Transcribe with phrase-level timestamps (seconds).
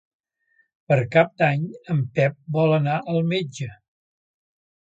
[0.91, 1.67] Per Cap d'Any
[1.97, 3.73] en Pep vol anar al metge.